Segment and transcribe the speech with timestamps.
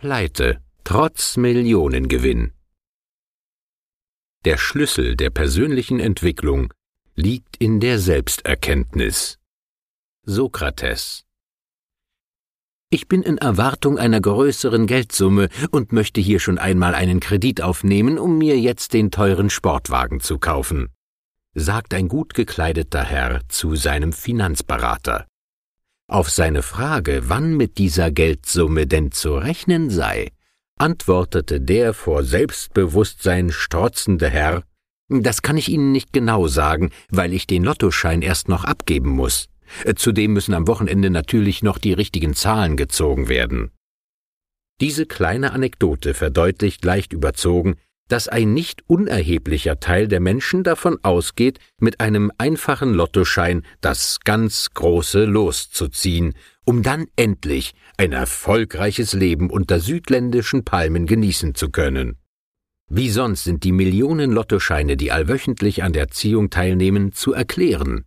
[0.00, 2.54] Pleite, trotz Millionengewinn.
[4.46, 6.72] Der Schlüssel der persönlichen Entwicklung
[7.16, 9.38] liegt in der Selbsterkenntnis.
[10.24, 11.26] Sokrates
[12.88, 18.18] Ich bin in Erwartung einer größeren Geldsumme und möchte hier schon einmal einen Kredit aufnehmen,
[18.18, 20.88] um mir jetzt den teuren Sportwagen zu kaufen,
[21.54, 25.26] sagt ein gut gekleideter Herr zu seinem Finanzberater.
[26.10, 30.32] Auf seine Frage, wann mit dieser Geldsumme denn zu rechnen sei,
[30.76, 34.64] antwortete der vor Selbstbewusstsein strotzende Herr,
[35.08, 39.50] das kann ich Ihnen nicht genau sagen, weil ich den Lottoschein erst noch abgeben muss.
[39.94, 43.70] Zudem müssen am Wochenende natürlich noch die richtigen Zahlen gezogen werden.
[44.80, 47.76] Diese kleine Anekdote verdeutlicht leicht überzogen,
[48.10, 54.70] dass ein nicht unerheblicher Teil der Menschen davon ausgeht, mit einem einfachen Lottoschein das ganz
[54.74, 61.70] große Los zu ziehen, um dann endlich ein erfolgreiches Leben unter südländischen Palmen genießen zu
[61.70, 62.16] können.
[62.88, 68.06] Wie sonst sind die Millionen Lottoscheine, die allwöchentlich an der Ziehung teilnehmen, zu erklären.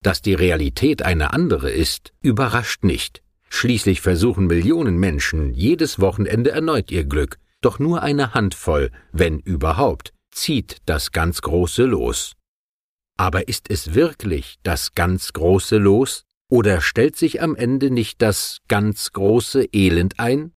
[0.00, 3.22] Dass die Realität eine andere ist, überrascht nicht.
[3.50, 10.12] Schließlich versuchen Millionen Menschen jedes Wochenende erneut ihr Glück, doch nur eine Handvoll, wenn überhaupt,
[10.30, 12.34] zieht das ganz große Los.
[13.16, 18.58] Aber ist es wirklich das ganz große Los, oder stellt sich am Ende nicht das
[18.68, 20.52] ganz große Elend ein?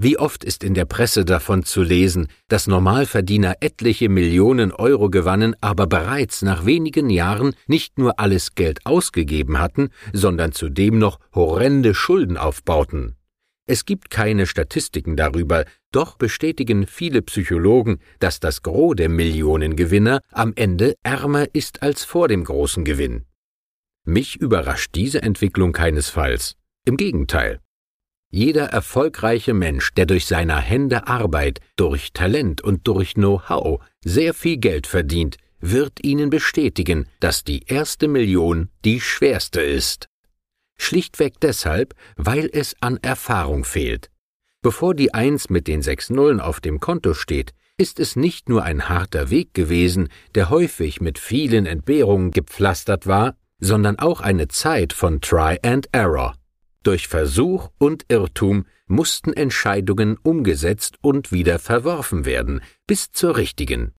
[0.00, 5.56] Wie oft ist in der Presse davon zu lesen, dass Normalverdiener etliche Millionen Euro gewannen,
[5.60, 11.94] aber bereits nach wenigen Jahren nicht nur alles Geld ausgegeben hatten, sondern zudem noch horrende
[11.94, 13.17] Schulden aufbauten.
[13.70, 20.54] Es gibt keine Statistiken darüber, doch bestätigen viele Psychologen, dass das Gros der Millionengewinner am
[20.56, 23.26] Ende ärmer ist als vor dem großen Gewinn.
[24.06, 26.56] Mich überrascht diese Entwicklung keinesfalls.
[26.86, 27.60] Im Gegenteil.
[28.30, 34.56] Jeder erfolgreiche Mensch, der durch seine Hände Arbeit, durch Talent und durch Know-how sehr viel
[34.56, 40.08] Geld verdient, wird Ihnen bestätigen, dass die erste Million die schwerste ist.
[40.78, 44.10] Schlichtweg deshalb, weil es an Erfahrung fehlt.
[44.62, 48.64] Bevor die Eins mit den sechs Nullen auf dem Konto steht, ist es nicht nur
[48.64, 54.92] ein harter Weg gewesen, der häufig mit vielen Entbehrungen gepflastert war, sondern auch eine Zeit
[54.92, 56.34] von Try and Error.
[56.82, 63.94] Durch Versuch und Irrtum mussten Entscheidungen umgesetzt und wieder verworfen werden, bis zur richtigen.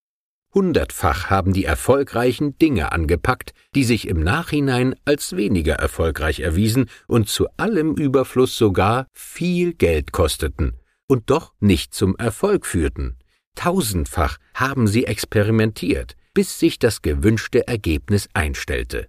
[0.53, 7.29] Hundertfach haben die Erfolgreichen Dinge angepackt, die sich im Nachhinein als weniger erfolgreich erwiesen und
[7.29, 10.73] zu allem Überfluss sogar viel Geld kosteten
[11.07, 13.17] und doch nicht zum Erfolg führten.
[13.55, 19.07] Tausendfach haben sie experimentiert, bis sich das gewünschte Ergebnis einstellte.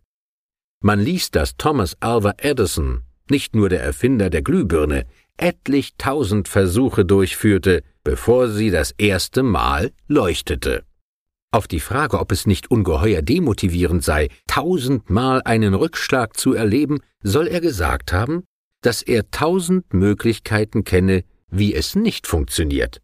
[0.83, 7.05] Man ließ, dass Thomas Alva Edison, nicht nur der Erfinder der Glühbirne, etlich tausend Versuche
[7.05, 10.85] durchführte, bevor sie das erste Mal leuchtete.
[11.53, 17.49] Auf die Frage, ob es nicht ungeheuer demotivierend sei, tausendmal einen Rückschlag zu erleben, soll
[17.49, 18.45] er gesagt haben,
[18.83, 23.01] dass er tausend Möglichkeiten kenne, wie es nicht funktioniert.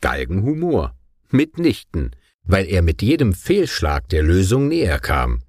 [0.00, 0.94] Galgenhumor.
[1.30, 2.12] Mitnichten,
[2.44, 5.42] weil er mit jedem Fehlschlag der Lösung näher kam.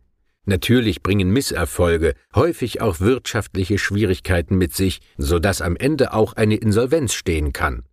[0.46, 6.56] Natürlich bringen Misserfolge häufig auch wirtschaftliche Schwierigkeiten mit sich, so dass am Ende auch eine
[6.56, 7.84] Insolvenz stehen kann.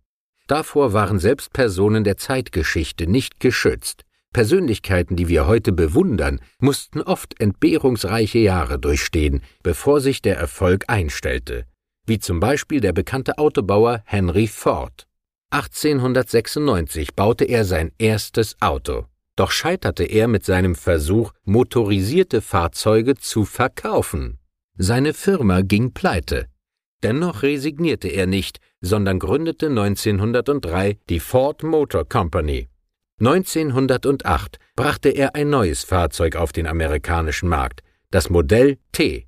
[0.47, 4.03] Davor waren selbst Personen der Zeitgeschichte nicht geschützt.
[4.33, 11.65] Persönlichkeiten, die wir heute bewundern, mussten oft entbehrungsreiche Jahre durchstehen, bevor sich der Erfolg einstellte,
[12.05, 15.07] wie zum Beispiel der bekannte Autobauer Henry Ford.
[15.51, 19.05] 1896 baute er sein erstes Auto,
[19.35, 24.39] doch scheiterte er mit seinem Versuch, motorisierte Fahrzeuge zu verkaufen.
[24.75, 26.47] Seine Firma ging pleite.
[27.03, 32.69] Dennoch resignierte er nicht, sondern gründete 1903 die Ford Motor Company
[33.19, 37.81] 1908 brachte er ein neues Fahrzeug auf den amerikanischen Markt,
[38.11, 39.27] das Modell T.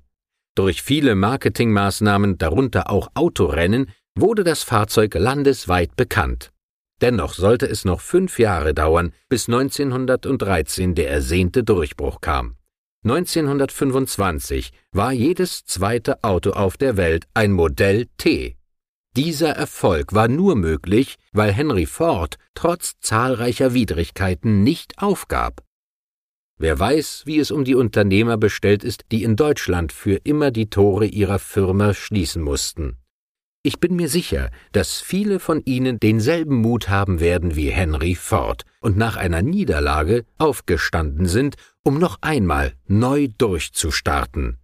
[0.54, 6.52] Durch viele Marketingmaßnahmen, darunter auch Autorennen, wurde das Fahrzeug landesweit bekannt.
[7.00, 12.56] Dennoch sollte es noch fünf Jahre dauern, bis 1913 der ersehnte Durchbruch kam.
[13.04, 18.55] 1925 war jedes zweite Auto auf der Welt ein Modell T.
[19.16, 25.62] Dieser Erfolg war nur möglich, weil Henry Ford trotz zahlreicher Widrigkeiten nicht aufgab.
[26.58, 30.68] Wer weiß, wie es um die Unternehmer bestellt ist, die in Deutschland für immer die
[30.68, 32.98] Tore ihrer Firma schließen mussten.
[33.62, 38.64] Ich bin mir sicher, dass viele von Ihnen denselben Mut haben werden wie Henry Ford
[38.80, 44.58] und nach einer Niederlage aufgestanden sind, um noch einmal neu durchzustarten.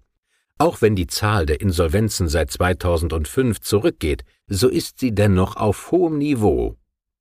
[0.62, 6.18] Auch wenn die Zahl der Insolvenzen seit 2005 zurückgeht, so ist sie dennoch auf hohem
[6.18, 6.76] Niveau.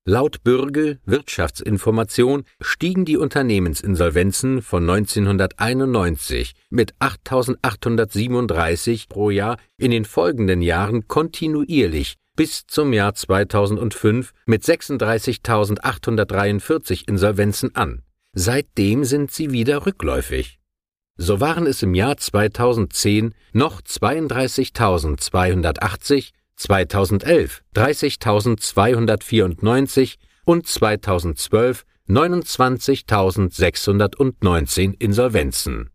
[0.06, 10.62] Laut Bürge Wirtschaftsinformation stiegen die Unternehmensinsolvenzen von 1991 mit 8.837 pro Jahr in den folgenden
[10.62, 18.04] Jahren kontinuierlich bis zum Jahr 2005 mit 36.843 Insolvenzen an.
[18.34, 20.61] Seitdem sind sie wieder rückläufig.
[21.18, 30.16] So waren es im Jahr 2010 noch 32.280, 2011 30.294
[30.46, 35.92] und 2012 29.619 Insolvenzen.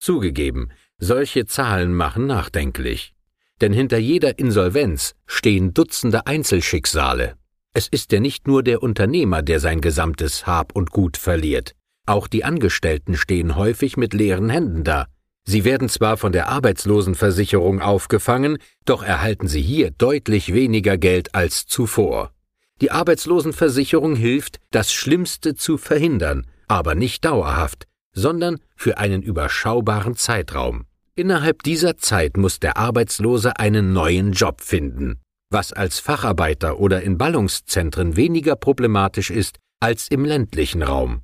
[0.00, 3.14] Zugegeben, solche Zahlen machen nachdenklich.
[3.60, 7.36] Denn hinter jeder Insolvenz stehen Dutzende Einzelschicksale.
[7.74, 11.75] Es ist ja nicht nur der Unternehmer, der sein gesamtes Hab und Gut verliert.
[12.06, 15.06] Auch die Angestellten stehen häufig mit leeren Händen da.
[15.44, 21.66] Sie werden zwar von der Arbeitslosenversicherung aufgefangen, doch erhalten sie hier deutlich weniger Geld als
[21.66, 22.32] zuvor.
[22.80, 30.84] Die Arbeitslosenversicherung hilft, das Schlimmste zu verhindern, aber nicht dauerhaft, sondern für einen überschaubaren Zeitraum.
[31.14, 37.18] Innerhalb dieser Zeit muss der Arbeitslose einen neuen Job finden, was als Facharbeiter oder in
[37.18, 41.22] Ballungszentren weniger problematisch ist als im ländlichen Raum.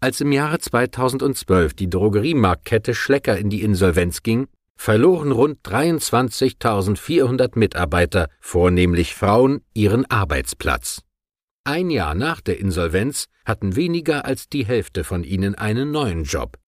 [0.00, 4.46] Als im Jahre 2012 die Drogeriemarktkette Schlecker in die Insolvenz ging,
[4.76, 11.02] verloren rund 23.400 Mitarbeiter, vornehmlich Frauen, ihren Arbeitsplatz.
[11.64, 16.58] Ein Jahr nach der Insolvenz hatten weniger als die Hälfte von ihnen einen neuen Job.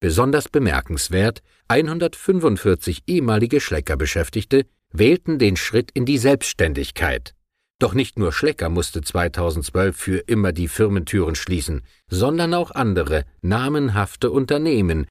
[0.00, 7.35] Besonders bemerkenswert, 145 ehemalige Schlecker-Beschäftigte wählten den Schritt in die Selbstständigkeit.
[7.78, 14.30] Doch nicht nur Schlecker musste 2012 für immer die Firmentüren schließen, sondern auch andere namenhafte
[14.30, 15.06] Unternehmen.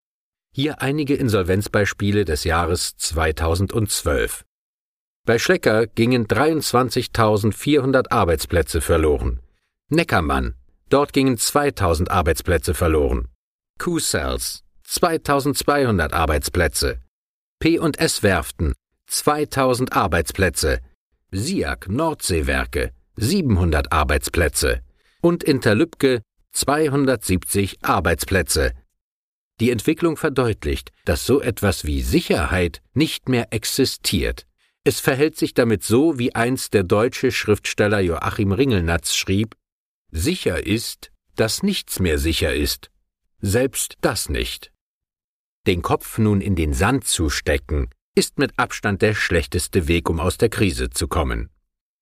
[0.54, 4.46] Hier einige Insolvenzbeispiele des Jahres 2012.
[5.26, 9.42] Bei Schlecker gingen 23.400 Arbeitsplätze verloren.
[9.90, 10.56] Neckermann,
[10.90, 13.28] dort gingen 2000 Arbeitsplätze verloren.
[13.80, 17.00] Q-Cells, 2200 Arbeitsplätze.
[17.60, 18.74] P&S Werften
[19.08, 20.80] 2000 Arbeitsplätze.
[21.32, 24.82] SIAG Nordseewerke 700 Arbeitsplätze
[25.22, 26.22] und Interlübke
[26.54, 28.74] 270 Arbeitsplätze.
[29.60, 34.46] Die Entwicklung verdeutlicht, dass so etwas wie Sicherheit nicht mehr existiert.
[34.84, 39.56] Es verhält sich damit so, wie einst der deutsche Schriftsteller Joachim Ringelnatz schrieb
[40.12, 42.92] Sicher ist, dass nichts mehr sicher ist,
[43.42, 44.72] selbst das nicht.
[45.68, 50.20] Den Kopf nun in den Sand zu stecken, ist mit Abstand der schlechteste Weg, um
[50.20, 51.50] aus der Krise zu kommen.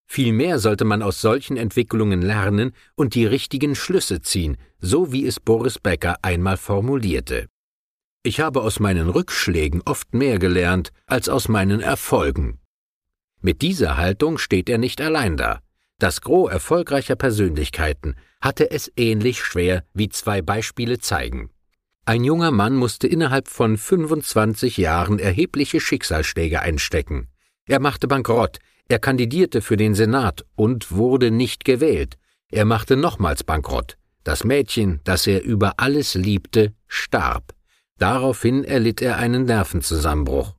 [0.06, 5.40] Vielmehr sollte man aus solchen Entwicklungen lernen und die richtigen Schlüsse ziehen, so wie es
[5.40, 7.48] Boris Becker einmal formulierte.
[8.22, 12.60] Ich habe aus meinen Rückschlägen oft mehr gelernt als aus meinen Erfolgen.
[13.42, 15.62] Mit dieser Haltung steht er nicht allein da.
[16.00, 21.50] Das Gros erfolgreicher Persönlichkeiten hatte es ähnlich schwer, wie zwei Beispiele zeigen.
[22.06, 27.30] Ein junger Mann musste innerhalb von 25 Jahren erhebliche Schicksalsschläge einstecken.
[27.66, 28.60] Er machte Bankrott,
[28.90, 32.18] er kandidierte für den Senat und wurde nicht gewählt.
[32.52, 33.98] Er machte nochmals Bankrott.
[34.26, 37.54] Das Mädchen, das er über alles liebte, starb.
[38.00, 40.56] Daraufhin erlitt er einen Nervenzusammenbruch.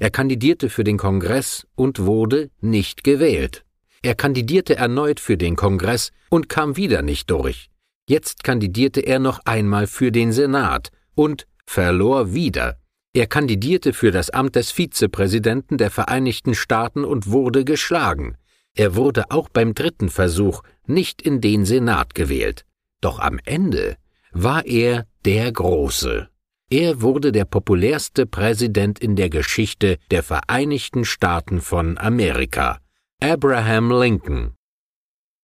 [0.00, 3.64] Er kandidierte für den Kongress und wurde nicht gewählt.
[4.02, 7.70] Er kandidierte erneut für den Kongress und kam wieder nicht durch.
[8.08, 12.78] Jetzt kandidierte er noch einmal für den Senat und verlor wieder.
[13.12, 18.38] Er kandidierte für das Amt des Vizepräsidenten der Vereinigten Staaten und wurde geschlagen.
[18.74, 22.64] Er wurde auch beim dritten Versuch nicht in den Senat gewählt.
[23.02, 23.96] Doch am Ende
[24.32, 26.30] war er der Große.
[26.70, 32.78] Er wurde der populärste Präsident in der Geschichte der Vereinigten Staaten von Amerika,
[33.20, 34.57] Abraham Lincoln.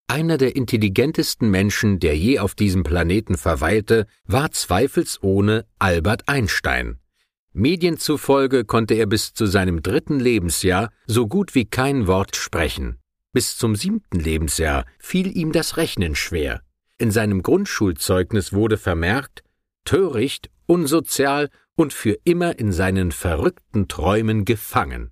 [0.07, 7.01] Einer der intelligentesten Menschen, der je auf diesem Planeten verweilte, war zweifelsohne Albert Einstein.
[7.53, 12.99] Medien zufolge konnte er bis zu seinem dritten Lebensjahr so gut wie kein Wort sprechen.
[13.33, 16.61] Bis zum siebten Lebensjahr fiel ihm das Rechnen schwer.
[16.99, 19.43] In seinem Grundschulzeugnis wurde vermerkt,
[19.85, 25.11] töricht, unsozial und für immer in seinen verrückten Träumen gefangen.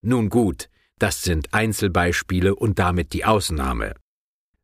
[0.00, 3.94] Nun gut, das sind Einzelbeispiele und damit die Ausnahme.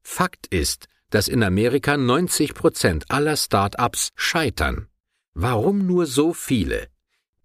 [0.03, 4.89] Fakt ist, dass in Amerika 90 Prozent aller Start-ups scheitern.
[5.35, 6.89] Warum nur so viele?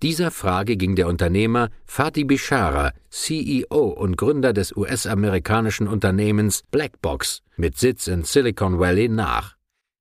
[0.01, 7.77] Dieser Frage ging der Unternehmer Fatih Bishara, CEO und Gründer des US-amerikanischen Unternehmens Blackbox mit
[7.77, 9.57] Sitz in Silicon Valley nach.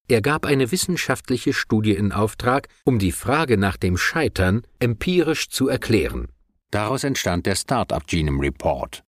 [0.07, 5.69] Er gab eine wissenschaftliche Studie in Auftrag, um die Frage nach dem Scheitern empirisch zu
[5.69, 6.29] erklären.
[6.71, 9.03] Daraus entstand der Startup Genome Report.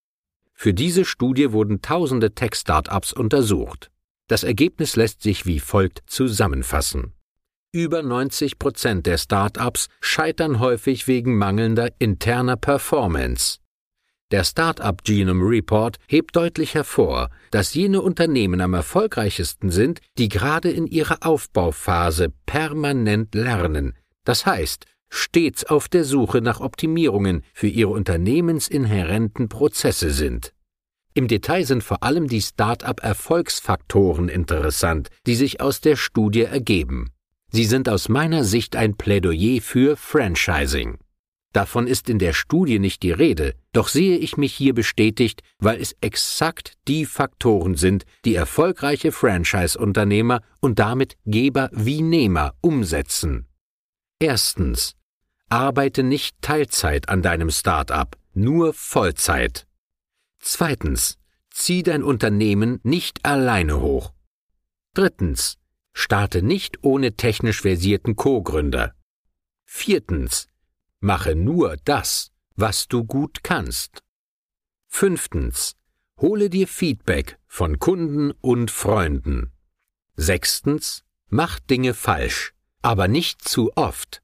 [0.54, 3.90] Für diese Studie wurden tausende Tech-Startups untersucht.
[4.28, 7.14] Das Ergebnis lässt sich wie folgt zusammenfassen.
[7.72, 13.58] Über 90 Prozent der Startups scheitern häufig wegen mangelnder interner Performance.
[14.30, 20.70] Der Startup Genome Report hebt deutlich hervor, dass jene Unternehmen am erfolgreichsten sind, die gerade
[20.70, 27.90] in ihrer Aufbauphase permanent lernen, das heißt, stets auf der Suche nach Optimierungen für ihre
[27.90, 30.54] unternehmensinhärenten Prozesse sind.
[31.12, 37.10] Im Detail sind vor allem die Start-up-Erfolgsfaktoren interessant, die sich aus der Studie ergeben.
[37.50, 40.98] Sie sind aus meiner Sicht ein Plädoyer für Franchising.
[41.52, 45.80] Davon ist in der Studie nicht die Rede, doch sehe ich mich hier bestätigt, weil
[45.80, 53.48] es exakt die Faktoren sind, die erfolgreiche Franchise-Unternehmer und damit Geber wie Nehmer umsetzen.
[54.20, 54.94] Erstens.
[55.50, 59.66] Arbeite nicht Teilzeit an deinem Start-up, nur Vollzeit.
[60.38, 61.18] Zweitens.
[61.50, 64.12] Zieh dein Unternehmen nicht alleine hoch.
[64.94, 65.58] Drittens.
[65.92, 68.94] Starte nicht ohne technisch versierten Co-Gründer.
[69.64, 70.46] Viertens.
[71.00, 74.04] Mache nur das, was du gut kannst.
[74.86, 75.74] Fünftens.
[76.18, 79.52] Hole dir Feedback von Kunden und Freunden.
[80.14, 81.02] Sechstens.
[81.28, 84.19] Mach Dinge falsch, aber nicht zu oft.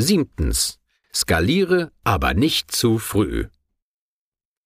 [0.00, 0.78] Siebtens.
[1.12, 3.46] Skaliere, aber nicht zu früh.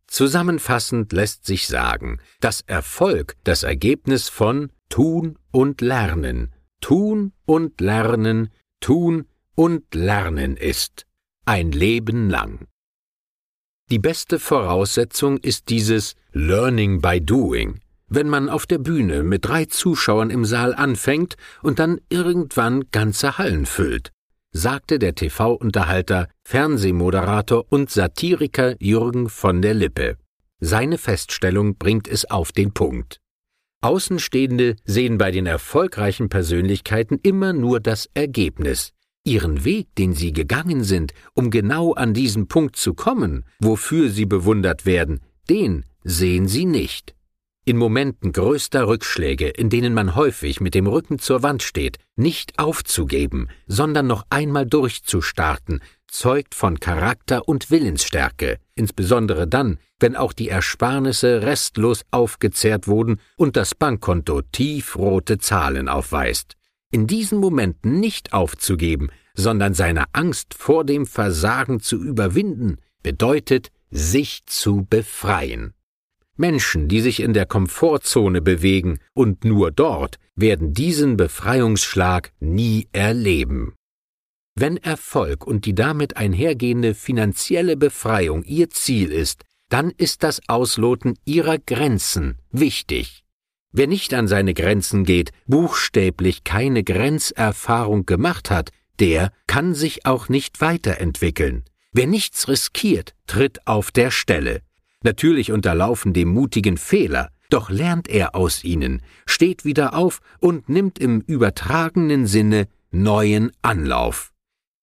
[0.07, 8.51] Zusammenfassend lässt sich sagen, dass Erfolg das Ergebnis von Tun und Lernen, Tun und Lernen,
[8.81, 11.07] Tun und Lernen ist
[11.47, 12.67] ein Leben lang.
[13.91, 19.65] Die beste Voraussetzung ist dieses Learning by Doing, wenn man auf der Bühne mit drei
[19.65, 24.13] Zuschauern im Saal anfängt und dann irgendwann ganze Hallen füllt,
[24.53, 30.17] sagte der TV-Unterhalter, Fernsehmoderator und Satiriker Jürgen von der Lippe.
[30.61, 33.19] Seine Feststellung bringt es auf den Punkt.
[33.81, 38.93] Außenstehende sehen bei den erfolgreichen Persönlichkeiten immer nur das Ergebnis,
[39.25, 44.27] Ihren Weg, den Sie gegangen sind, um genau an diesen Punkt zu kommen, wofür Sie
[44.27, 47.15] bewundert werden, den sehen Sie nicht.
[47.65, 52.59] In Momenten größter Rückschläge, in denen man häufig mit dem Rücken zur Wand steht, nicht
[52.59, 60.49] aufzugeben, sondern noch einmal durchzustarten, zeugt von Charakter und Willensstärke, insbesondere dann, wenn auch die
[60.49, 66.57] Ersparnisse restlos aufgezehrt wurden und das Bankkonto tiefrote Zahlen aufweist
[66.93, 74.45] in diesen Momenten nicht aufzugeben, sondern seine Angst vor dem Versagen zu überwinden, bedeutet, sich
[74.47, 75.73] zu befreien.
[76.43, 83.75] Menschen, die sich in der Komfortzone bewegen und nur dort, werden diesen Befreiungsschlag nie erleben.
[84.57, 91.17] Wenn Erfolg und die damit einhergehende finanzielle Befreiung ihr Ziel ist, dann ist das Ausloten
[91.25, 93.23] ihrer Grenzen wichtig.
[93.71, 100.29] Wer nicht an seine Grenzen geht, buchstäblich keine Grenzerfahrung gemacht hat, der kann sich auch
[100.29, 101.63] nicht weiterentwickeln.
[101.93, 104.61] Wer nichts riskiert, tritt auf der Stelle.
[105.03, 110.99] Natürlich unterlaufen dem Mutigen Fehler, doch lernt er aus ihnen, steht wieder auf und nimmt
[110.99, 114.33] im übertragenen Sinne neuen Anlauf.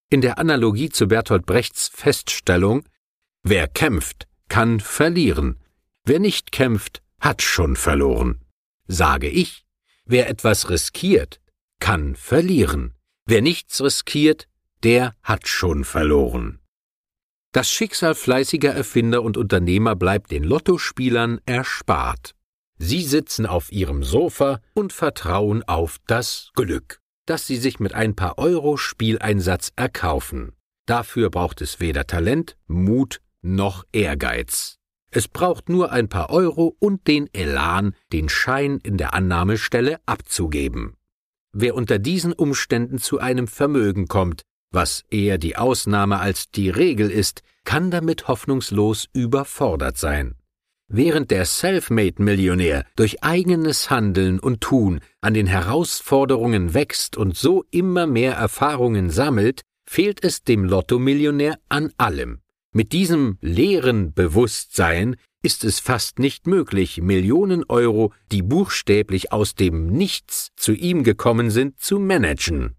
[0.10, 2.84] In der Analogie zu Bertolt Brechts Feststellung
[3.44, 5.58] Wer kämpft, kann verlieren,
[6.04, 8.40] wer nicht kämpft, hat schon verloren
[8.90, 9.66] sage ich,
[10.06, 11.40] wer etwas riskiert,
[11.80, 12.96] kann verlieren.
[13.26, 14.50] Wer nichts riskiert,
[14.84, 16.60] der hat schon verloren.
[17.52, 22.36] Das Schicksal fleißiger Erfinder und Unternehmer bleibt den Lottospielern erspart.
[22.78, 28.16] Sie sitzen auf ihrem Sofa und vertrauen auf das Glück, das sie sich mit ein
[28.16, 30.54] paar Euro Spieleinsatz erkaufen.
[30.86, 34.78] Dafür braucht es weder Talent, Mut noch Ehrgeiz.
[35.12, 40.96] Es braucht nur ein paar Euro und den Elan, den Schein in der Annahmestelle abzugeben.
[41.52, 47.10] Wer unter diesen Umständen zu einem Vermögen kommt, was eher die Ausnahme als die Regel
[47.10, 50.36] ist, kann damit hoffnungslos überfordert sein.
[50.92, 58.08] Während der Selfmade-Millionär durch eigenes Handeln und Tun an den Herausforderungen wächst und so immer
[58.08, 62.42] mehr Erfahrungen sammelt, fehlt es dem Lottomillionär an allem.
[62.72, 69.88] Mit diesem leeren Bewusstsein ist es fast nicht möglich, Millionen Euro, die buchstäblich aus dem
[69.88, 72.76] Nichts zu ihm gekommen sind, zu managen.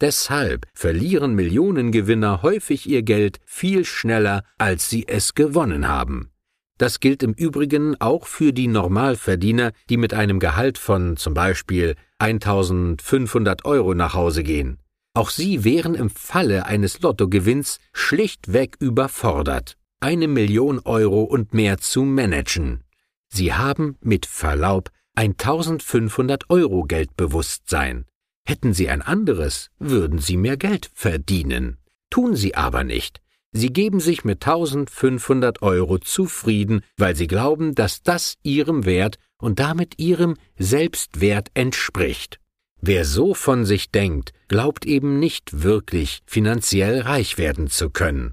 [0.00, 6.30] Deshalb verlieren Millionengewinner häufig ihr Geld viel schneller, als sie es gewonnen haben.
[6.78, 11.96] Das gilt im Übrigen auch für die Normalverdiener, die mit einem Gehalt von zum Beispiel
[12.18, 14.78] 1500 Euro nach Hause gehen.
[15.14, 22.02] Auch sie wären im Falle eines Lottogewinns schlichtweg überfordert, eine Million Euro und mehr zu
[22.02, 22.84] managen.
[23.28, 28.04] Sie haben mit Verlaub ein 1500 Euro Geldbewusstsein.
[28.48, 31.76] Hätten Sie ein anderes, würden Sie mehr Geld verdienen.
[32.08, 33.20] Tun Sie aber nicht.
[33.52, 39.60] Sie geben sich mit 1500 Euro zufrieden, weil Sie glauben, dass das Ihrem Wert und
[39.60, 42.40] damit Ihrem Selbstwert entspricht.
[42.80, 48.32] Wer so von sich denkt, glaubt eben nicht wirklich, finanziell reich werden zu können.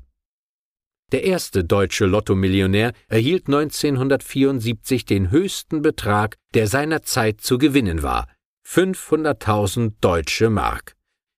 [1.12, 8.28] Der erste deutsche Lottomillionär erhielt 1974 den höchsten Betrag, der seinerzeit zu gewinnen war,
[8.68, 10.96] 500.000 deutsche Mark.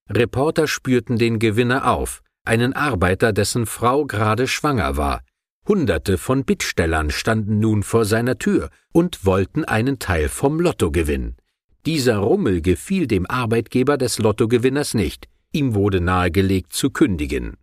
[0.10, 5.22] Reporter spürten den Gewinner auf, einen Arbeiter, dessen Frau gerade schwanger war.
[5.68, 11.36] Hunderte von Bittstellern standen nun vor seiner Tür und wollten einen Teil vom Lottogewinn.
[11.86, 17.58] Dieser Rummel gefiel dem Arbeitgeber des Lottogewinners nicht, ihm wurde nahegelegt zu kündigen.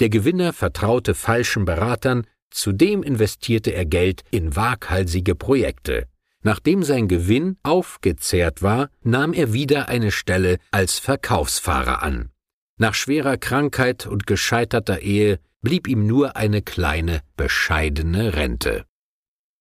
[0.00, 6.08] Der Gewinner vertraute falschen Beratern, zudem investierte er Geld in waghalsige Projekte.
[6.44, 12.30] Nachdem sein Gewinn aufgezehrt war, nahm er wieder eine Stelle als Verkaufsfahrer an.
[12.76, 18.84] Nach schwerer Krankheit und gescheiterter Ehe blieb ihm nur eine kleine, bescheidene Rente.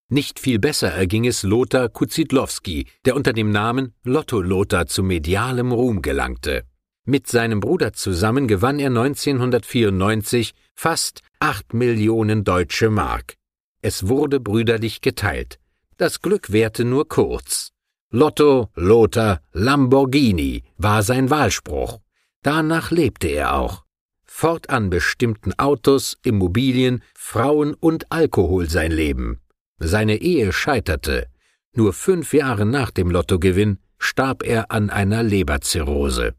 [0.10, 5.72] Nicht viel besser erging es Lothar Kuzidlowski, der unter dem Namen Lotto Lothar zu medialem
[5.72, 6.66] Ruhm gelangte.
[7.06, 13.36] Mit seinem Bruder zusammen gewann er 1994 fast acht Millionen deutsche Mark.
[13.82, 15.60] Es wurde brüderlich geteilt.
[15.98, 17.72] Das Glück währte nur kurz.
[18.10, 22.00] Lotto, Lothar, Lamborghini war sein Wahlspruch.
[22.44, 23.84] Danach lebte er auch.
[24.24, 29.40] Fortan bestimmten Autos, Immobilien, Frauen und Alkohol sein Leben.
[29.80, 31.28] Seine Ehe scheiterte.
[31.76, 36.36] Nur fünf Jahre nach dem Lottogewinn starb er an einer Leberzirrhose.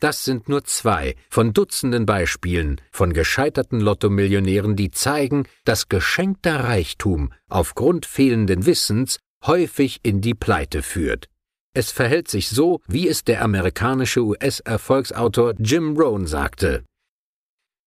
[0.00, 7.32] Das sind nur zwei von Dutzenden Beispielen von gescheiterten Lottomillionären, die zeigen, dass geschenkter Reichtum
[7.48, 11.28] aufgrund fehlenden Wissens häufig in die Pleite führt.
[11.74, 16.84] Es verhält sich so, wie es der amerikanische US-Erfolgsautor Jim Rohn sagte.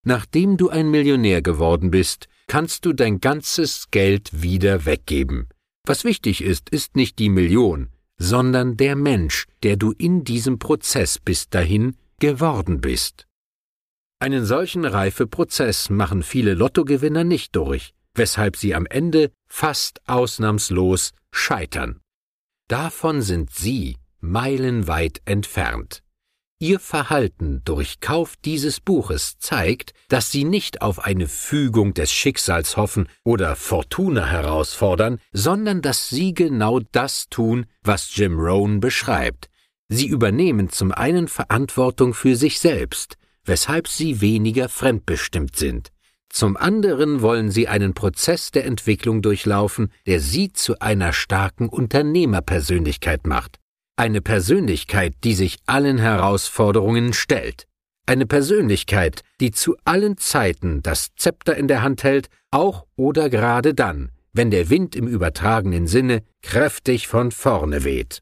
[0.03, 5.49] Nachdem du ein Millionär geworden bist, kannst du dein ganzes Geld wieder weggeben.
[5.85, 11.19] Was wichtig ist, ist nicht die Million, sondern der Mensch, der du in diesem Prozess
[11.19, 13.27] bis dahin geworden bist.
[14.19, 22.01] Einen solchen Reifeprozess machen viele Lottogewinner nicht durch, weshalb sie am Ende fast ausnahmslos scheitern.
[22.67, 26.01] Davon sind sie meilenweit entfernt.
[26.59, 32.77] Ihr Verhalten durch Kauf dieses Buches zeigt, dass Sie nicht auf eine Fügung des Schicksals
[32.77, 39.51] hoffen oder Fortuna herausfordern, sondern dass Sie genau das tun, was Jim Rohn beschreibt.
[39.87, 45.91] Sie übernehmen zum einen Verantwortung für sich selbst, weshalb Sie weniger fremdbestimmt sind.
[46.27, 53.27] Zum anderen wollen Sie einen Prozess der Entwicklung durchlaufen, der Sie zu einer starken Unternehmerpersönlichkeit
[53.27, 53.59] macht.
[53.99, 57.65] Eine Persönlichkeit, die sich allen Herausforderungen stellt.
[58.05, 63.73] Eine Persönlichkeit, die zu allen Zeiten das Zepter in der Hand hält, auch oder gerade
[63.73, 68.21] dann, wenn der Wind im übertragenen Sinne kräftig von vorne weht.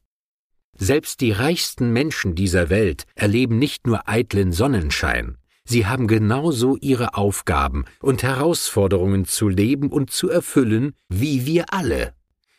[0.78, 5.36] Selbst die reichsten Menschen dieser Welt erleben nicht nur eitlen Sonnenschein,
[5.66, 12.14] sie haben genauso ihre Aufgaben und Herausforderungen zu leben und zu erfüllen wie wir alle.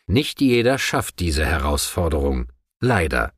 [0.06, 2.46] Nicht jeder schafft diese Herausforderung.
[2.80, 3.32] Leider.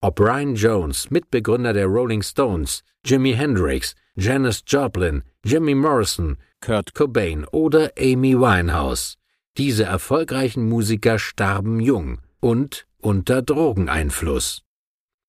[0.00, 7.44] Ob Brian Jones, Mitbegründer der Rolling Stones, Jimi Hendrix, Janis Joplin, Jimmy Morrison, Kurt Cobain
[7.46, 9.16] oder Amy Winehouse.
[9.56, 14.65] Diese erfolgreichen Musiker starben jung und unter Drogeneinfluss.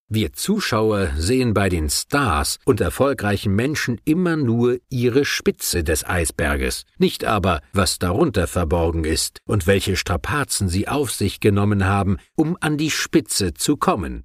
[0.10, 6.86] Wir Zuschauer sehen bei den Stars und erfolgreichen Menschen immer nur ihre Spitze des Eisberges,
[6.98, 12.56] nicht aber, was darunter verborgen ist und welche Strapazen sie auf sich genommen haben, um
[12.62, 14.24] an die Spitze zu kommen.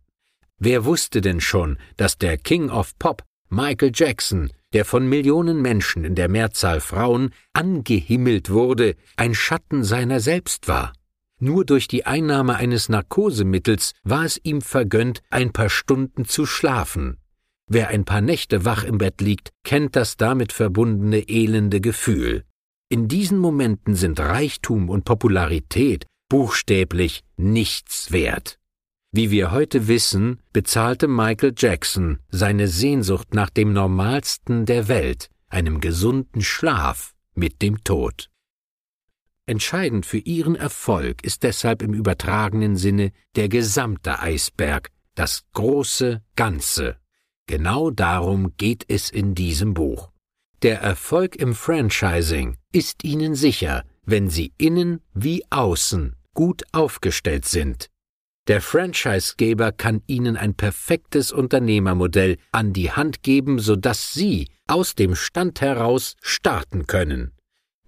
[0.56, 6.04] Wer wusste denn schon, dass der King of Pop, Michael Jackson, der von Millionen Menschen
[6.04, 10.92] in der Mehrzahl Frauen angehimmelt wurde, ein Schatten seiner selbst war?
[11.44, 17.18] Nur durch die Einnahme eines Narkosemittels war es ihm vergönnt, ein paar Stunden zu schlafen.
[17.68, 22.44] Wer ein paar Nächte wach im Bett liegt, kennt das damit verbundene elende Gefühl.
[22.88, 28.60] In diesen Momenten sind Reichtum und Popularität buchstäblich nichts wert.
[29.10, 35.80] Wie wir heute wissen, bezahlte Michael Jackson seine Sehnsucht nach dem Normalsten der Welt, einem
[35.80, 38.31] gesunden Schlaf, mit dem Tod.
[39.46, 46.96] Entscheidend für ihren Erfolg ist deshalb im übertragenen Sinne der gesamte Eisberg, das große Ganze.
[47.46, 50.10] Genau darum geht es in diesem Buch.
[50.62, 57.90] Der Erfolg im Franchising ist Ihnen sicher, wenn Sie innen wie außen gut aufgestellt sind.
[58.48, 65.14] Der Franchisegeber kann Ihnen ein perfektes Unternehmermodell an die Hand geben, sodass Sie aus dem
[65.14, 67.32] Stand heraus starten können.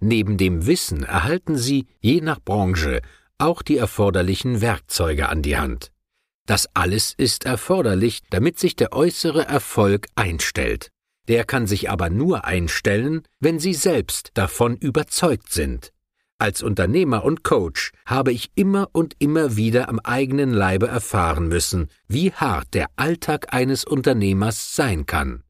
[0.07, 3.01] Neben dem Wissen erhalten Sie, je nach Branche,
[3.39, 5.91] auch die erforderlichen Werkzeuge an die Hand.
[6.45, 10.91] Das alles ist erforderlich, damit sich der äußere Erfolg einstellt.
[11.27, 15.91] Der kann sich aber nur einstellen, wenn Sie selbst davon überzeugt sind.
[16.37, 21.89] Als Unternehmer und Coach habe ich immer und immer wieder am eigenen Leibe erfahren müssen,
[22.07, 25.41] wie hart der Alltag eines Unternehmers sein kann.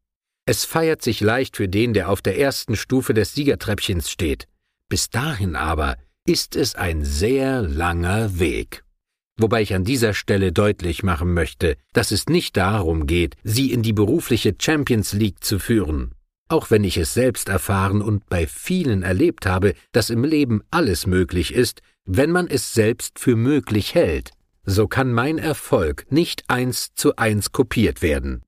[0.48, 4.48] Es feiert sich leicht für den, der auf der ersten Stufe des Siegertreppchens steht.
[4.90, 8.84] Bis dahin aber ist es ein sehr langer Weg.
[9.38, 13.82] Wobei ich an dieser Stelle deutlich machen möchte, dass es nicht darum geht, sie in
[13.82, 16.12] die berufliche Champions League zu führen.
[16.48, 21.08] Auch wenn ich es selbst erfahren und bei vielen erlebt habe, dass im Leben alles
[21.08, 24.30] möglich ist, wenn man es selbst für möglich hält,
[24.64, 28.44] so kann mein Erfolg nicht eins zu eins kopiert werden.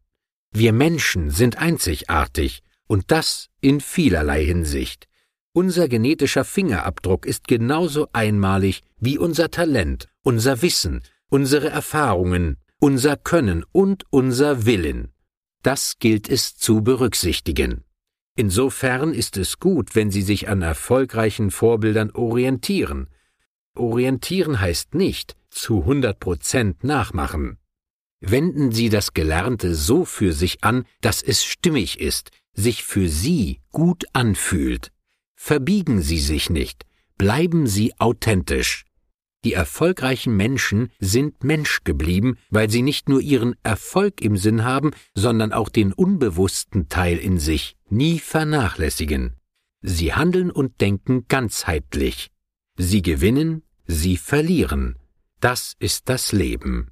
[0.51, 5.07] Wir Menschen sind einzigartig, und das in vielerlei Hinsicht.
[5.53, 13.65] Unser genetischer Fingerabdruck ist genauso einmalig wie unser Talent, unser Wissen, unsere Erfahrungen, unser Können
[13.71, 15.11] und unser Willen.
[15.63, 17.83] Das gilt es zu berücksichtigen.
[18.35, 23.09] Insofern ist es gut, wenn Sie sich an erfolgreichen Vorbildern orientieren.
[23.73, 27.57] Orientieren heißt nicht zu 100 Prozent nachmachen.
[28.19, 33.61] Wenden Sie das Gelernte so für sich an, dass es stimmig ist, sich für Sie
[33.71, 34.91] gut anfühlt.
[35.35, 36.85] Verbiegen Sie sich nicht,
[37.17, 38.87] bleiben Sie authentisch.
[39.43, 44.91] Die erfolgreichen Menschen sind Mensch geblieben, weil sie nicht nur ihren Erfolg im Sinn haben,
[45.13, 49.37] sondern auch den unbewussten Teil in sich nie vernachlässigen.
[49.81, 52.31] Sie handeln und denken ganzheitlich.
[52.77, 54.97] Sie gewinnen, sie verlieren.
[55.39, 56.91] Das ist das Leben.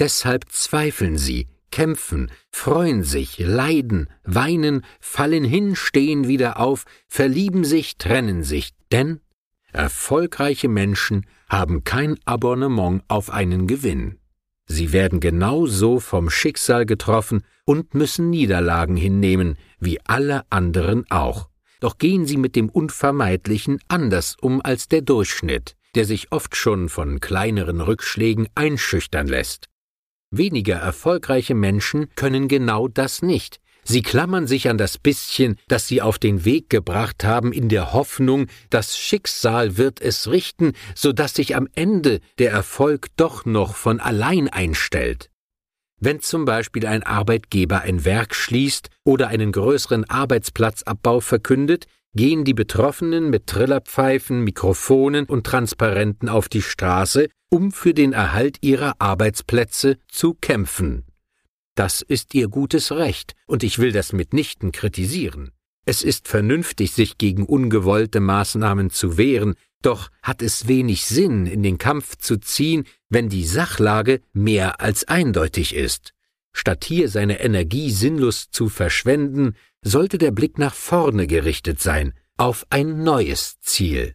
[0.00, 7.98] Deshalb zweifeln sie, kämpfen, freuen sich, leiden, weinen, fallen hin, stehen wieder auf, verlieben sich,
[7.98, 9.20] trennen sich, denn
[9.72, 14.16] erfolgreiche Menschen haben kein Abonnement auf einen Gewinn.
[14.64, 21.50] Sie werden genauso vom Schicksal getroffen und müssen Niederlagen hinnehmen, wie alle anderen auch.
[21.78, 26.88] Doch gehen sie mit dem Unvermeidlichen anders um als der Durchschnitt, der sich oft schon
[26.88, 29.70] von kleineren Rückschlägen einschüchtern lässt.
[30.30, 33.60] Weniger erfolgreiche Menschen können genau das nicht.
[33.82, 37.92] Sie klammern sich an das bisschen, das sie auf den Weg gebracht haben, in der
[37.92, 43.74] Hoffnung, das Schicksal wird es richten, so dass sich am Ende der Erfolg doch noch
[43.74, 45.30] von allein einstellt.
[45.98, 52.54] Wenn zum Beispiel ein Arbeitgeber ein Werk schließt oder einen größeren Arbeitsplatzabbau verkündet, gehen die
[52.54, 59.98] Betroffenen mit Trillerpfeifen, Mikrofonen und Transparenten auf die Straße, um für den Erhalt ihrer Arbeitsplätze
[60.08, 61.04] zu kämpfen.
[61.74, 65.50] Das ist ihr gutes Recht, und ich will das mitnichten kritisieren.
[65.84, 71.62] Es ist vernünftig, sich gegen ungewollte Maßnahmen zu wehren, doch hat es wenig Sinn, in
[71.62, 76.12] den Kampf zu ziehen, wenn die Sachlage mehr als eindeutig ist.
[76.52, 82.66] Statt hier seine Energie sinnlos zu verschwenden, sollte der Blick nach vorne gerichtet sein, auf
[82.70, 84.12] ein neues Ziel.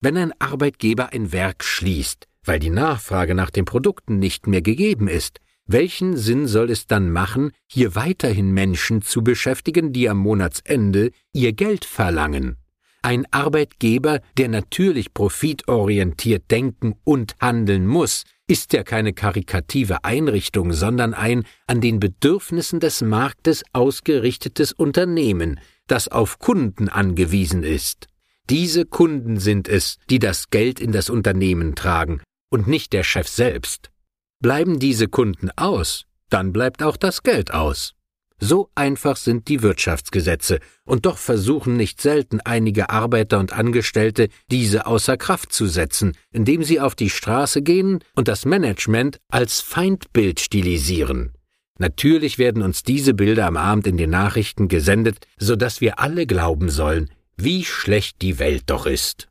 [0.00, 5.08] Wenn ein Arbeitgeber ein Werk schließt, weil die Nachfrage nach den Produkten nicht mehr gegeben
[5.08, 11.10] ist, welchen Sinn soll es dann machen, hier weiterhin Menschen zu beschäftigen, die am Monatsende
[11.32, 12.56] ihr Geld verlangen?
[13.00, 21.14] Ein Arbeitgeber, der natürlich profitorientiert denken und handeln muss, ist ja keine karikative Einrichtung, sondern
[21.14, 28.06] ein an den Bedürfnissen des Marktes ausgerichtetes Unternehmen, das auf Kunden angewiesen ist.
[28.50, 32.20] Diese Kunden sind es, die das Geld in das Unternehmen tragen,
[32.54, 33.90] und nicht der Chef selbst.
[34.38, 37.94] Bleiben diese Kunden aus, dann bleibt auch das Geld aus.
[38.38, 44.86] So einfach sind die Wirtschaftsgesetze, und doch versuchen nicht selten einige Arbeiter und Angestellte, diese
[44.86, 50.38] außer Kraft zu setzen, indem sie auf die Straße gehen und das Management als Feindbild
[50.38, 51.32] stilisieren.
[51.78, 56.24] Natürlich werden uns diese Bilder am Abend in den Nachrichten gesendet, so dass wir alle
[56.24, 59.28] glauben sollen, wie schlecht die Welt doch ist.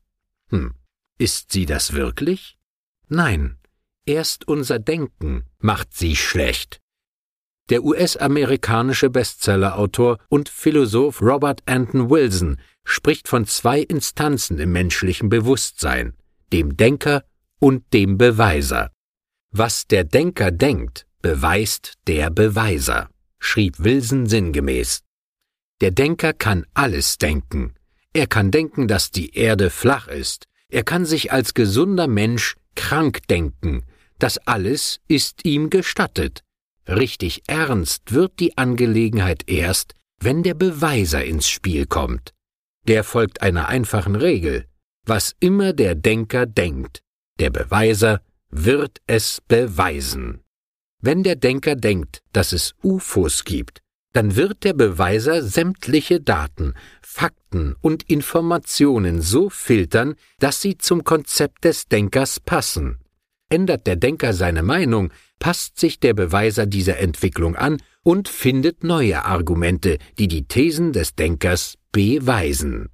[0.49, 0.73] Hm,
[1.17, 2.57] ist sie das wirklich?
[3.13, 3.57] Nein,
[4.07, 6.81] erst unser Denken macht sie schlecht.
[7.69, 16.13] Der US-amerikanische Bestsellerautor und Philosoph Robert Anton Wilson spricht von zwei Instanzen im menschlichen Bewusstsein,
[16.51, 17.23] dem Denker
[17.59, 18.89] und dem Beweiser.
[19.51, 25.03] Was der Denker denkt, beweist der Beweiser, schrieb Wilson sinngemäß.
[25.81, 27.75] Der Denker kann alles denken.
[28.11, 30.47] Er kann denken, dass die Erde flach ist.
[30.67, 33.83] Er kann sich als gesunder Mensch krank denken.
[34.19, 36.43] Das alles ist ihm gestattet.
[36.87, 42.33] Richtig ernst wird die Angelegenheit erst, wenn der Beweiser ins Spiel kommt.
[42.87, 44.65] Der folgt einer einfachen Regel.
[45.05, 47.01] Was immer der Denker denkt,
[47.39, 50.41] der Beweiser wird es beweisen.
[51.01, 53.81] Wenn der Denker denkt, dass es UFOs gibt,
[54.13, 56.75] dann wird der Beweiser sämtliche Daten,
[57.53, 62.97] Fakten und Informationen so filtern, dass sie zum Konzept des Denkers passen.
[63.49, 69.23] Ändert der Denker seine Meinung, passt sich der Beweiser dieser Entwicklung an und findet neue
[69.25, 72.89] Argumente, die die Thesen des Denkers beweisen.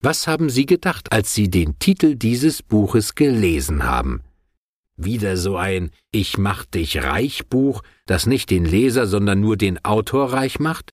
[0.00, 4.22] Was haben Sie gedacht, als Sie den Titel dieses Buches gelesen haben?
[4.96, 9.84] Wieder so ein Ich mach dich reich Buch, das nicht den Leser, sondern nur den
[9.84, 10.90] Autor reich macht?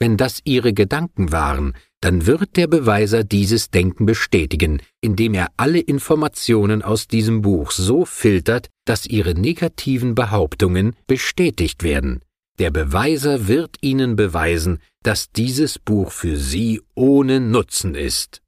[0.00, 5.80] Wenn das Ihre Gedanken waren, dann wird der Beweiser dieses Denken bestätigen, indem er alle
[5.80, 12.20] Informationen aus diesem Buch so filtert, dass Ihre negativen Behauptungen bestätigt werden.
[12.60, 18.42] Der Beweiser wird Ihnen beweisen, dass dieses Buch für Sie ohne Nutzen ist.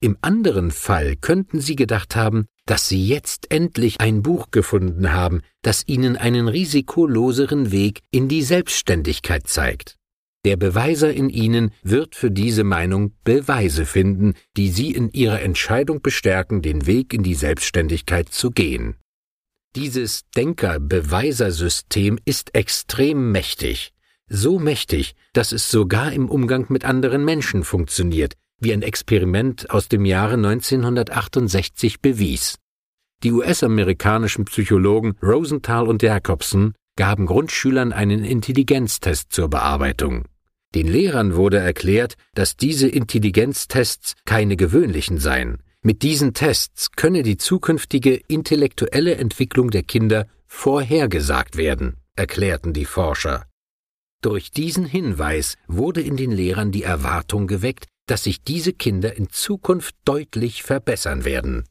[0.00, 5.40] Im anderen Fall könnten Sie gedacht haben, dass Sie jetzt endlich ein Buch gefunden haben,
[5.62, 9.96] das Ihnen einen risikoloseren Weg in die Selbstständigkeit zeigt.
[10.46, 16.02] Der Beweiser in Ihnen wird für diese Meinung Beweise finden, die Sie in Ihrer Entscheidung
[16.02, 18.94] bestärken, den Weg in die Selbstständigkeit zu gehen.
[19.74, 23.92] Dieses Denker-Beweiser-System ist extrem mächtig.
[24.28, 29.88] So mächtig, dass es sogar im Umgang mit anderen Menschen funktioniert, wie ein Experiment aus
[29.88, 32.54] dem Jahre 1968 bewies.
[33.24, 40.24] Die US-amerikanischen Psychologen Rosenthal und Jacobson gaben Grundschülern einen Intelligenztest zur Bearbeitung.
[40.74, 45.62] Den Lehrern wurde erklärt, dass diese Intelligenztests keine gewöhnlichen seien.
[45.82, 53.46] Mit diesen Tests könne die zukünftige intellektuelle Entwicklung der Kinder vorhergesagt werden, erklärten die Forscher.
[54.22, 59.28] Durch diesen Hinweis wurde in den Lehrern die Erwartung geweckt, dass sich diese Kinder in
[59.30, 61.64] Zukunft deutlich verbessern werden.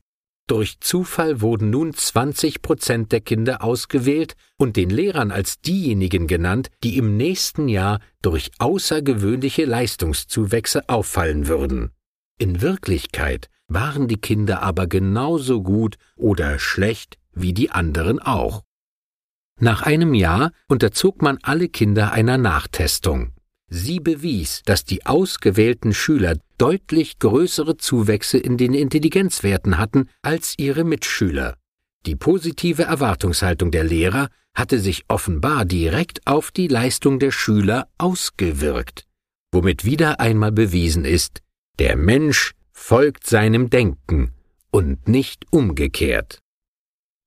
[0.47, 6.69] Durch Zufall wurden nun 20 Prozent der Kinder ausgewählt und den Lehrern als diejenigen genannt,
[6.83, 11.91] die im nächsten Jahr durch außergewöhnliche Leistungszuwächse auffallen würden.
[12.37, 18.61] In Wirklichkeit waren die Kinder aber genauso gut oder schlecht wie die anderen auch.
[19.59, 23.34] Nach einem Jahr unterzog man alle Kinder einer Nachtestung.
[23.77, 30.85] Sie bewies, dass die ausgewählten Schüler deutlich größere Zuwächse in den Intelligenzwerten hatten als ihre
[30.85, 31.57] Mitschüler.
[32.05, 39.03] Die positive Erwartungshaltung der Lehrer hatte sich offenbar direkt auf die Leistung der Schüler ausgewirkt,
[39.51, 41.41] womit wieder einmal bewiesen ist,
[41.77, 44.31] der Mensch folgt seinem Denken
[44.71, 46.39] und nicht umgekehrt.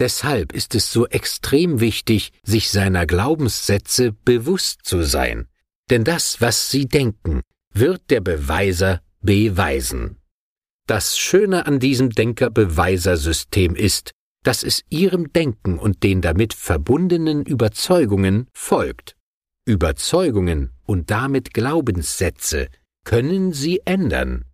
[0.00, 5.46] Deshalb ist es so extrem wichtig, sich seiner Glaubenssätze bewusst zu sein,
[5.90, 10.16] denn das, was Sie denken, wird der Beweiser beweisen.
[10.86, 18.48] Das Schöne an diesem Denker-Beweiser-System ist, dass es Ihrem Denken und den damit verbundenen Überzeugungen
[18.54, 19.16] folgt.
[19.66, 22.68] Überzeugungen und damit Glaubenssätze
[23.04, 24.44] können Sie ändern.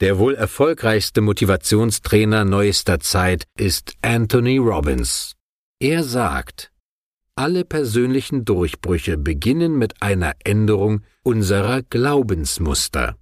[0.00, 5.34] Der wohl erfolgreichste Motivationstrainer neuester Zeit ist Anthony Robbins.
[5.80, 6.69] Er sagt,
[7.40, 13.16] alle persönlichen Durchbrüche beginnen mit einer Änderung unserer Glaubensmuster.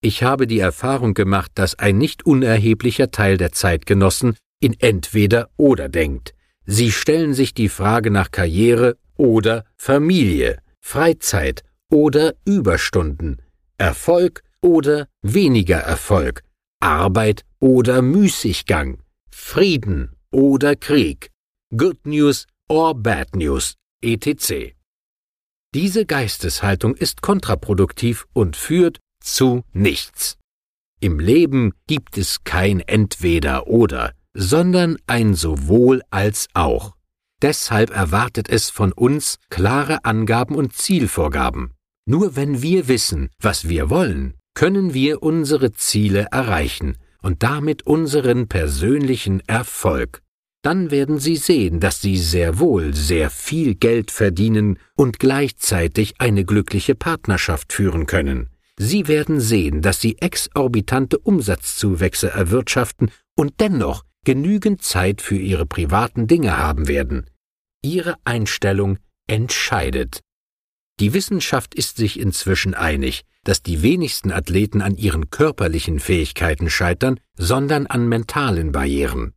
[0.00, 5.90] Ich habe die Erfahrung gemacht, dass ein nicht unerheblicher Teil der Zeitgenossen in entweder oder
[5.90, 6.34] denkt.
[6.64, 13.42] Sie stellen sich die Frage nach Karriere oder Familie, Freizeit oder Überstunden,
[13.76, 16.42] Erfolg oder weniger Erfolg,
[16.80, 21.28] Arbeit oder Müßiggang, Frieden oder Krieg,
[21.76, 24.74] Good News or Bad News, etc.
[25.74, 30.38] Diese Geisteshaltung ist kontraproduktiv und führt zu nichts.
[31.00, 36.94] Im Leben gibt es kein Entweder oder, sondern ein sowohl als auch.
[37.42, 41.72] Deshalb erwartet es von uns klare Angaben und Zielvorgaben.
[42.06, 48.46] Nur wenn wir wissen, was wir wollen, können wir unsere Ziele erreichen und damit unseren
[48.48, 50.22] persönlichen Erfolg.
[50.62, 56.44] Dann werden Sie sehen, dass Sie sehr wohl sehr viel Geld verdienen und gleichzeitig eine
[56.44, 58.50] glückliche Partnerschaft führen können.
[58.78, 66.26] Sie werden sehen, dass Sie exorbitante Umsatzzuwächse erwirtschaften und dennoch genügend Zeit für Ihre privaten
[66.26, 67.28] Dinge haben werden.
[67.82, 70.20] Ihre Einstellung entscheidet.
[70.98, 77.18] Die Wissenschaft ist sich inzwischen einig, dass die wenigsten Athleten an ihren körperlichen Fähigkeiten scheitern,
[77.36, 79.32] sondern an mentalen Barrieren.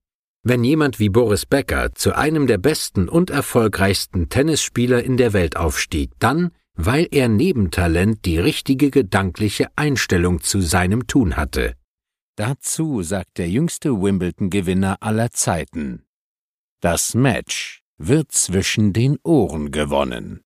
[0.46, 5.56] Wenn jemand wie Boris Becker zu einem der besten und erfolgreichsten Tennisspieler in der Welt
[5.56, 11.76] aufstieg, dann, weil er neben Talent die richtige gedankliche Einstellung zu seinem Tun hatte.
[12.36, 16.04] Dazu sagt der jüngste Wimbledon-Gewinner aller Zeiten.
[16.82, 20.43] Das Match wird zwischen den Ohren gewonnen.